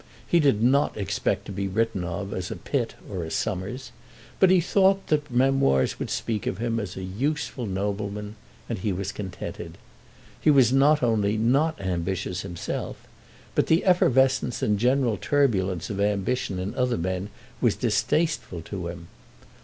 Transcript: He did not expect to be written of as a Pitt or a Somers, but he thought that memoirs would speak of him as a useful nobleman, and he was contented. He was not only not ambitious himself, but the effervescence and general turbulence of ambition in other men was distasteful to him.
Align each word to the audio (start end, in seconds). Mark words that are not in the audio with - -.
He 0.25 0.39
did 0.39 0.63
not 0.63 0.97
expect 0.97 1.45
to 1.45 1.51
be 1.51 1.67
written 1.67 2.03
of 2.03 2.33
as 2.33 2.49
a 2.49 2.55
Pitt 2.55 2.95
or 3.07 3.23
a 3.23 3.29
Somers, 3.29 3.91
but 4.39 4.49
he 4.49 4.59
thought 4.59 5.05
that 5.09 5.29
memoirs 5.29 5.99
would 5.99 6.09
speak 6.09 6.47
of 6.47 6.57
him 6.57 6.79
as 6.79 6.97
a 6.97 7.03
useful 7.03 7.67
nobleman, 7.67 8.35
and 8.67 8.79
he 8.79 8.91
was 8.91 9.11
contented. 9.11 9.77
He 10.41 10.49
was 10.49 10.73
not 10.73 11.03
only 11.03 11.37
not 11.37 11.79
ambitious 11.79 12.41
himself, 12.41 13.05
but 13.53 13.67
the 13.67 13.85
effervescence 13.85 14.63
and 14.63 14.79
general 14.79 15.17
turbulence 15.17 15.91
of 15.91 16.01
ambition 16.01 16.57
in 16.57 16.73
other 16.73 16.97
men 16.97 17.29
was 17.61 17.75
distasteful 17.75 18.63
to 18.63 18.87
him. 18.87 19.07